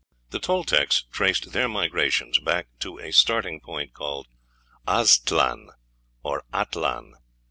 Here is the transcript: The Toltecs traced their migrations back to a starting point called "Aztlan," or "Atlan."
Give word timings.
The 0.31 0.39
Toltecs 0.39 1.03
traced 1.11 1.51
their 1.51 1.69
migrations 1.69 2.39
back 2.39 2.69
to 2.79 2.97
a 2.97 3.11
starting 3.11 3.59
point 3.59 3.93
called 3.93 4.27
"Aztlan," 4.87 5.69
or 6.23 6.43
"Atlan." 6.51 7.11